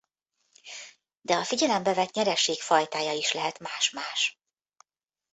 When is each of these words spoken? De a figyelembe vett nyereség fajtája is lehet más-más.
De 1.21 1.35
a 1.35 1.43
figyelembe 1.43 1.93
vett 1.93 2.13
nyereség 2.13 2.59
fajtája 2.61 3.11
is 3.13 3.33
lehet 3.33 3.59
más-más. 3.59 4.39